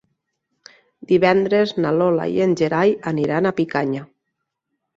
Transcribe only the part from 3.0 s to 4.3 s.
aniran a Picanya.